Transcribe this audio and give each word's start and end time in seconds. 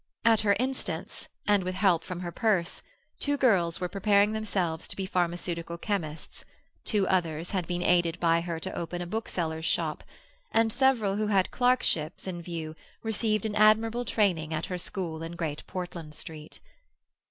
At 0.25 0.39
her 0.39 0.55
instance, 0.57 1.29
and 1.45 1.63
with 1.63 1.75
help 1.75 2.03
from 2.03 2.21
her 2.21 2.31
purse, 2.31 2.81
two 3.19 3.37
girls 3.37 3.79
were 3.79 3.87
preparing 3.87 4.31
themselves 4.31 4.87
to 4.87 4.95
be 4.95 5.05
pharmaceutical 5.05 5.77
chemists; 5.77 6.43
two 6.83 7.07
others 7.07 7.51
had 7.51 7.67
been 7.67 7.83
aided 7.83 8.19
by 8.19 8.41
her 8.41 8.59
to 8.61 8.73
open 8.73 9.03
a 9.03 9.05
bookseller's 9.05 9.65
shop; 9.65 10.03
and 10.51 10.73
several 10.73 11.17
who 11.17 11.27
had 11.27 11.51
clerkships 11.51 12.25
in 12.25 12.41
view 12.41 12.75
received 13.03 13.45
an 13.45 13.53
admirable 13.53 14.03
training 14.03 14.55
at 14.55 14.65
her 14.65 14.77
school 14.79 15.21
in 15.21 15.33
Great 15.33 15.61
Portland 15.67 16.15
Street. 16.15 16.59